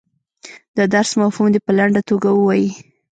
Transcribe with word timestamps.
د 0.77 0.79
درس 0.93 1.11
مفهوم 1.21 1.47
دې 1.53 1.59
په 1.65 1.71
لنډه 1.77 2.01
توګه 2.09 2.29
ووایي. 2.33 2.69